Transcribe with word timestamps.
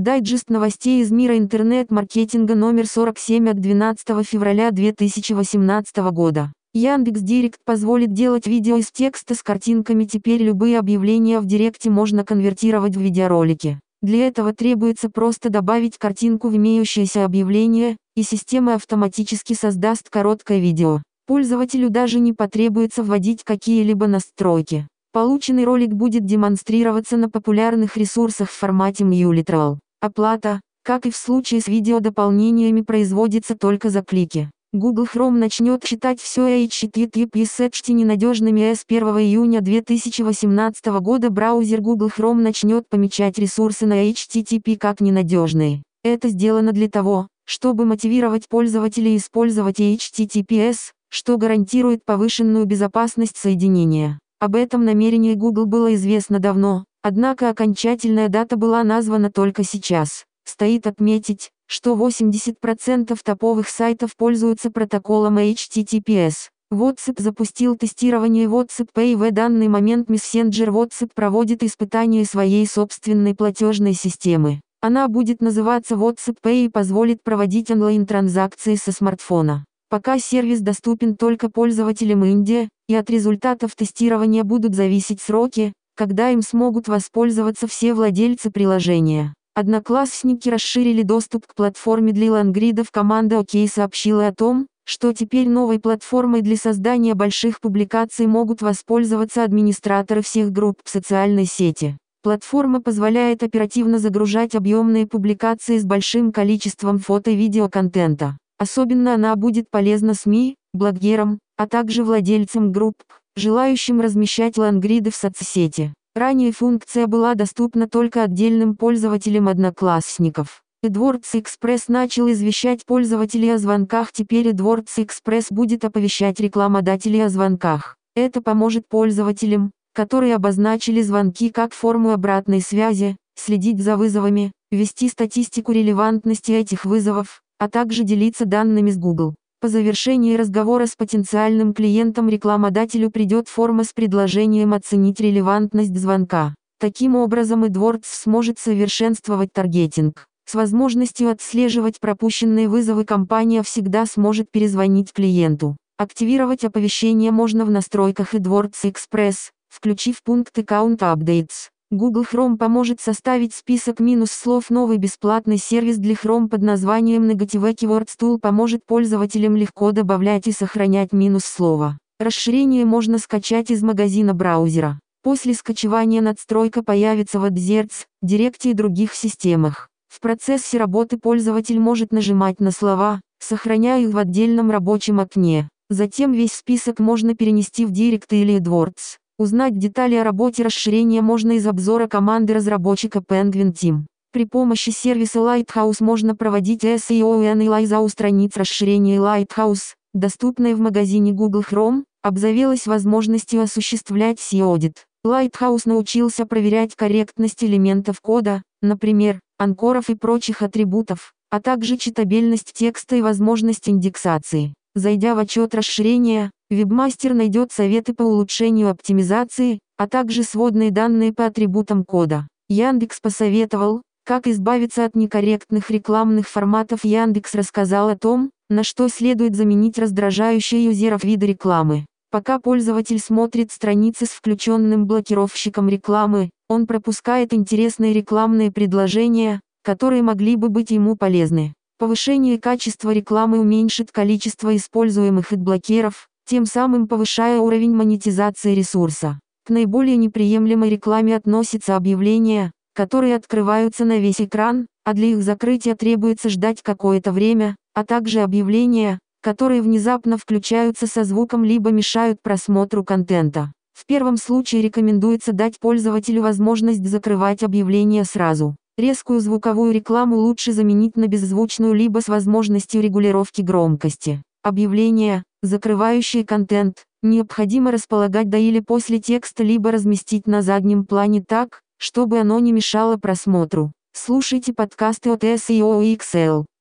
Дайджест 0.00 0.48
новостей 0.48 1.02
из 1.02 1.10
мира 1.10 1.36
интернет-маркетинга 1.36 2.54
номер 2.54 2.86
47 2.86 3.50
от 3.50 3.60
12 3.60 4.26
февраля 4.26 4.70
2018 4.70 5.96
года. 6.10 6.54
Яндекс 6.72 7.20
Директ 7.20 7.58
позволит 7.66 8.14
делать 8.14 8.46
видео 8.46 8.78
из 8.78 8.90
текста 8.90 9.34
с 9.34 9.42
картинками. 9.42 10.06
Теперь 10.06 10.42
любые 10.42 10.78
объявления 10.78 11.38
в 11.38 11.44
Директе 11.44 11.90
можно 11.90 12.24
конвертировать 12.24 12.96
в 12.96 13.00
видеоролики. 13.02 13.78
Для 14.00 14.26
этого 14.26 14.54
требуется 14.54 15.10
просто 15.10 15.50
добавить 15.50 15.98
картинку 15.98 16.48
в 16.48 16.56
имеющееся 16.56 17.26
объявление, 17.26 17.98
и 18.16 18.22
система 18.22 18.76
автоматически 18.76 19.52
создаст 19.52 20.08
короткое 20.08 20.60
видео. 20.60 21.02
Пользователю 21.26 21.90
даже 21.90 22.20
не 22.20 22.32
потребуется 22.32 23.02
вводить 23.02 23.44
какие-либо 23.44 24.06
настройки. 24.06 24.88
Полученный 25.12 25.64
ролик 25.64 25.90
будет 25.90 26.24
демонстрироваться 26.24 27.18
на 27.18 27.28
популярных 27.28 27.98
ресурсах 27.98 28.48
в 28.48 28.56
формате 28.56 29.04
MuLiteral. 29.04 29.76
Оплата, 30.02 30.62
как 30.82 31.04
и 31.04 31.10
в 31.10 31.16
случае 31.16 31.60
с 31.60 31.68
видеодополнениями, 31.68 32.80
производится 32.80 33.54
только 33.54 33.90
за 33.90 34.02
клики. 34.02 34.50
Google 34.72 35.04
Chrome 35.04 35.36
начнет 35.36 35.84
считать 35.84 36.20
все 36.20 36.64
HTTP 36.64 37.44
с 37.44 37.60
HT 37.60 37.92
ненадежными 37.92 38.72
с 38.72 38.84
1 38.88 39.02
июня 39.18 39.60
2018 39.60 40.86
года 41.00 41.28
браузер 41.28 41.82
Google 41.82 42.08
Chrome 42.08 42.40
начнет 42.40 42.88
помечать 42.88 43.36
ресурсы 43.38 43.84
на 43.84 44.10
HTTP 44.10 44.78
как 44.78 45.02
ненадежные. 45.02 45.82
Это 46.02 46.28
сделано 46.28 46.72
для 46.72 46.88
того, 46.88 47.28
чтобы 47.44 47.84
мотивировать 47.84 48.48
пользователей 48.48 49.18
использовать 49.18 49.80
HTTPS, 49.80 50.92
что 51.10 51.36
гарантирует 51.36 52.06
повышенную 52.06 52.64
безопасность 52.64 53.36
соединения. 53.36 54.18
Об 54.38 54.54
этом 54.54 54.86
намерении 54.86 55.34
Google 55.34 55.66
было 55.66 55.94
известно 55.94 56.38
давно, 56.38 56.84
однако 57.02 57.50
окончательная 57.50 58.28
дата 58.28 58.56
была 58.56 58.84
названа 58.84 59.30
только 59.30 59.64
сейчас. 59.64 60.24
Стоит 60.44 60.86
отметить, 60.86 61.50
что 61.66 61.94
80% 61.94 63.16
топовых 63.22 63.68
сайтов 63.68 64.16
пользуются 64.16 64.70
протоколом 64.70 65.38
HTTPS. 65.38 66.50
WhatsApp 66.72 67.20
запустил 67.20 67.76
тестирование 67.76 68.46
WhatsApp 68.46 68.88
Pay 68.94 69.16
в 69.16 69.30
данный 69.32 69.68
момент 69.68 70.08
мессенджер 70.08 70.70
WhatsApp 70.70 71.10
проводит 71.14 71.62
испытание 71.62 72.24
своей 72.24 72.66
собственной 72.66 73.34
платежной 73.34 73.92
системы. 73.92 74.60
Она 74.80 75.08
будет 75.08 75.42
называться 75.42 75.96
WhatsApp 75.96 76.36
Pay 76.42 76.64
и 76.66 76.68
позволит 76.68 77.22
проводить 77.22 77.70
онлайн-транзакции 77.70 78.76
со 78.76 78.92
смартфона. 78.92 79.64
Пока 79.88 80.20
сервис 80.20 80.60
доступен 80.60 81.16
только 81.16 81.50
пользователям 81.50 82.24
Индии, 82.24 82.68
и 82.88 82.94
от 82.94 83.10
результатов 83.10 83.74
тестирования 83.74 84.44
будут 84.44 84.74
зависеть 84.76 85.20
сроки, 85.20 85.72
когда 85.94 86.30
им 86.30 86.42
смогут 86.42 86.88
воспользоваться 86.88 87.66
все 87.66 87.94
владельцы 87.94 88.50
приложения. 88.50 89.34
Одноклассники 89.54 90.48
расширили 90.48 91.02
доступ 91.02 91.46
к 91.46 91.54
платформе 91.54 92.12
для 92.12 92.32
лангридов. 92.32 92.90
Команда 92.90 93.40
ОК 93.40 93.68
сообщила 93.68 94.28
о 94.28 94.34
том, 94.34 94.66
что 94.84 95.12
теперь 95.12 95.48
новой 95.48 95.78
платформой 95.78 96.40
для 96.40 96.56
создания 96.56 97.14
больших 97.14 97.60
публикаций 97.60 98.26
могут 98.26 98.62
воспользоваться 98.62 99.44
администраторы 99.44 100.22
всех 100.22 100.50
групп 100.50 100.78
в 100.84 100.90
социальной 100.90 101.46
сети. 101.46 101.96
Платформа 102.22 102.82
позволяет 102.82 103.42
оперативно 103.42 103.98
загружать 103.98 104.54
объемные 104.54 105.06
публикации 105.06 105.78
с 105.78 105.84
большим 105.84 106.32
количеством 106.32 106.98
фото 106.98 107.30
и 107.30 107.36
видеоконтента. 107.36 108.36
Особенно 108.58 109.14
она 109.14 109.34
будет 109.36 109.70
полезна 109.70 110.14
СМИ, 110.14 110.56
блогерам, 110.74 111.38
а 111.56 111.66
также 111.66 112.04
владельцам 112.04 112.72
групп, 112.72 112.96
желающим 113.36 114.00
размещать 114.00 114.56
лангриды 114.56 115.10
в 115.10 115.16
соцсети. 115.16 115.92
Ранее 116.14 116.52
функция 116.52 117.06
была 117.06 117.34
доступна 117.34 117.88
только 117.88 118.24
отдельным 118.24 118.76
пользователям 118.76 119.48
одноклассников. 119.48 120.62
AdWords 120.84 121.34
Express 121.34 121.84
начал 121.88 122.30
извещать 122.30 122.86
пользователей 122.86 123.54
о 123.54 123.58
звонках, 123.58 124.12
теперь 124.12 124.48
AdWords 124.48 124.96
Express 124.96 125.46
будет 125.50 125.84
оповещать 125.84 126.40
рекламодателей 126.40 127.24
о 127.24 127.28
звонках. 127.28 127.96
Это 128.16 128.40
поможет 128.40 128.88
пользователям, 128.88 129.72
которые 129.94 130.34
обозначили 130.34 131.02
звонки 131.02 131.50
как 131.50 131.74
форму 131.74 132.12
обратной 132.12 132.60
связи, 132.60 133.16
следить 133.36 133.82
за 133.82 133.96
вызовами, 133.96 134.52
вести 134.70 135.08
статистику 135.08 135.72
релевантности 135.72 136.52
этих 136.52 136.84
вызовов, 136.84 137.42
а 137.58 137.68
также 137.68 138.02
делиться 138.02 138.46
данными 138.46 138.90
с 138.90 138.98
Google. 138.98 139.34
По 139.60 139.68
завершении 139.68 140.36
разговора 140.36 140.86
с 140.86 140.96
потенциальным 140.96 141.74
клиентом 141.74 142.30
рекламодателю 142.30 143.10
придет 143.10 143.46
форма 143.46 143.84
с 143.84 143.92
предложением 143.92 144.72
оценить 144.72 145.20
релевантность 145.20 145.94
звонка. 145.94 146.54
Таким 146.78 147.14
образом 147.14 147.64
AdWords 147.64 148.06
сможет 148.06 148.58
совершенствовать 148.58 149.52
таргетинг. 149.52 150.24
С 150.46 150.54
возможностью 150.54 151.28
отслеживать 151.28 152.00
пропущенные 152.00 152.68
вызовы 152.70 153.04
компания 153.04 153.62
всегда 153.62 154.06
сможет 154.06 154.50
перезвонить 154.50 155.12
клиенту. 155.12 155.76
Активировать 155.98 156.64
оповещение 156.64 157.30
можно 157.30 157.66
в 157.66 157.70
настройках 157.70 158.34
AdWords 158.34 158.72
Express, 158.84 159.50
включив 159.68 160.22
пункт 160.22 160.56
Account 160.56 161.00
Updates. 161.00 161.68
Google 161.92 162.22
Chrome 162.22 162.56
поможет 162.56 163.00
составить 163.00 163.52
список 163.52 163.98
минус 163.98 164.30
слов. 164.30 164.70
Новый 164.70 164.96
бесплатный 164.98 165.58
сервис 165.58 165.98
для 165.98 166.14
Chrome 166.14 166.48
под 166.48 166.62
названием 166.62 167.28
Negative 167.28 167.74
Keywords 167.74 168.10
Tool 168.16 168.38
поможет 168.38 168.86
пользователям 168.86 169.56
легко 169.56 169.90
добавлять 169.90 170.46
и 170.46 170.52
сохранять 170.52 171.12
минус 171.12 171.44
слова. 171.44 171.98
Расширение 172.20 172.84
можно 172.84 173.18
скачать 173.18 173.72
из 173.72 173.82
магазина 173.82 174.34
браузера. 174.34 175.00
После 175.24 175.52
скачивания 175.52 176.20
надстройка 176.20 176.84
появится 176.84 177.40
в 177.40 177.44
AdZerts, 177.44 178.06
Директе 178.22 178.70
и 178.70 178.74
других 178.74 179.12
системах. 179.12 179.88
В 180.06 180.20
процессе 180.20 180.78
работы 180.78 181.18
пользователь 181.18 181.80
может 181.80 182.12
нажимать 182.12 182.60
на 182.60 182.70
слова, 182.70 183.20
сохраняя 183.40 184.00
их 184.00 184.10
в 184.10 184.18
отдельном 184.18 184.70
рабочем 184.70 185.18
окне. 185.18 185.68
Затем 185.88 186.30
весь 186.30 186.52
список 186.52 187.00
можно 187.00 187.34
перенести 187.34 187.84
в 187.84 187.90
Direct 187.90 188.28
или 188.30 188.60
AdWords. 188.60 189.18
Узнать 189.40 189.78
детали 189.78 190.16
о 190.16 190.22
работе 190.22 190.62
расширения 190.62 191.22
можно 191.22 191.52
из 191.52 191.66
обзора 191.66 192.06
команды 192.08 192.52
разработчика 192.52 193.20
Penguin 193.20 193.72
Team. 193.72 194.00
При 194.34 194.44
помощи 194.44 194.90
сервиса 194.90 195.38
Lighthouse 195.38 195.96
можно 196.04 196.36
проводить 196.36 196.84
SEO 196.84 197.42
и 197.42 197.46
анализа 197.46 198.00
у 198.00 198.08
страниц 198.10 198.54
расширения 198.58 199.16
Lighthouse, 199.16 199.94
доступной 200.12 200.74
в 200.74 200.80
магазине 200.80 201.32
Google 201.32 201.62
Chrome, 201.62 202.02
обзавелась 202.22 202.86
возможностью 202.86 203.62
осуществлять 203.62 204.38
SEO-аудит. 204.40 205.06
Lighthouse 205.26 205.84
научился 205.86 206.44
проверять 206.44 206.94
корректность 206.94 207.64
элементов 207.64 208.20
кода, 208.20 208.62
например, 208.82 209.40
анкоров 209.56 210.10
и 210.10 210.16
прочих 210.16 210.60
атрибутов, 210.60 211.32
а 211.48 211.62
также 211.62 211.96
читабельность 211.96 212.74
текста 212.74 213.16
и 213.16 213.22
возможность 213.22 213.88
индексации. 213.88 214.74
Зайдя 214.94 215.34
в 215.34 215.38
отчет 215.38 215.74
расширения, 215.74 216.50
вебмастер 216.70 217.34
найдет 217.34 217.72
советы 217.72 218.14
по 218.14 218.22
улучшению 218.22 218.90
оптимизации, 218.90 219.80
а 219.96 220.08
также 220.08 220.42
сводные 220.44 220.90
данные 220.90 221.32
по 221.32 221.46
атрибутам 221.46 222.04
кода. 222.04 222.46
Яндекс 222.68 223.20
посоветовал, 223.20 224.02
как 224.24 224.46
избавиться 224.46 225.04
от 225.04 225.16
некорректных 225.16 225.90
рекламных 225.90 226.48
форматов. 226.48 227.04
Яндекс 227.04 227.54
рассказал 227.54 228.08
о 228.08 228.16
том, 228.16 228.50
на 228.68 228.84
что 228.84 229.08
следует 229.08 229.56
заменить 229.56 229.98
раздражающие 229.98 230.84
юзеров 230.84 231.24
виды 231.24 231.46
рекламы. 231.46 232.06
Пока 232.30 232.60
пользователь 232.60 233.18
смотрит 233.18 233.72
страницы 233.72 234.26
с 234.26 234.28
включенным 234.28 235.06
блокировщиком 235.06 235.88
рекламы, 235.88 236.50
он 236.68 236.86
пропускает 236.86 237.52
интересные 237.52 238.12
рекламные 238.12 238.70
предложения, 238.70 239.60
которые 239.82 240.22
могли 240.22 240.54
бы 240.54 240.68
быть 240.68 240.92
ему 240.92 241.16
полезны. 241.16 241.74
Повышение 241.98 242.60
качества 242.60 243.10
рекламы 243.10 243.58
уменьшит 243.58 244.12
количество 244.12 244.76
используемых 244.76 245.52
адблокеров, 245.52 246.28
тем 246.50 246.66
самым 246.66 247.06
повышая 247.06 247.60
уровень 247.60 247.94
монетизации 247.94 248.74
ресурса. 248.74 249.38
К 249.64 249.70
наиболее 249.70 250.16
неприемлемой 250.16 250.90
рекламе 250.90 251.36
относятся 251.36 251.94
объявления, 251.94 252.72
которые 252.92 253.36
открываются 253.36 254.04
на 254.04 254.18
весь 254.18 254.40
экран, 254.40 254.88
а 255.04 255.14
для 255.14 255.28
их 255.28 255.44
закрытия 255.44 255.94
требуется 255.94 256.48
ждать 256.48 256.82
какое-то 256.82 257.30
время, 257.30 257.76
а 257.94 258.04
также 258.04 258.40
объявления, 258.40 259.20
которые 259.40 259.80
внезапно 259.80 260.36
включаются 260.36 261.06
со 261.06 261.22
звуком 261.22 261.64
либо 261.64 261.92
мешают 261.92 262.42
просмотру 262.42 263.04
контента. 263.04 263.70
В 263.92 264.04
первом 264.04 264.36
случае 264.36 264.82
рекомендуется 264.82 265.52
дать 265.52 265.78
пользователю 265.78 266.42
возможность 266.42 267.06
закрывать 267.06 267.62
объявления 267.62 268.24
сразу. 268.24 268.74
Резкую 268.98 269.38
звуковую 269.38 269.92
рекламу 269.92 270.34
лучше 270.34 270.72
заменить 270.72 271.16
на 271.16 271.28
беззвучную 271.28 271.94
либо 271.94 272.18
с 272.18 272.26
возможностью 272.26 273.02
регулировки 273.02 273.60
громкости. 273.62 274.42
Объявления, 274.64 275.44
закрывающие 275.62 276.44
контент, 276.44 277.04
необходимо 277.22 277.90
располагать 277.90 278.48
до 278.48 278.58
или 278.58 278.80
после 278.80 279.18
текста 279.18 279.62
либо 279.62 279.90
разместить 279.90 280.46
на 280.46 280.62
заднем 280.62 281.04
плане 281.04 281.42
так, 281.46 281.82
чтобы 281.98 282.38
оно 282.38 282.58
не 282.58 282.72
мешало 282.72 283.16
просмотру. 283.16 283.92
Слушайте 284.12 284.72
подкасты 284.72 285.30
от 285.30 285.44
SEO 285.44 286.02
XL. 286.16 286.64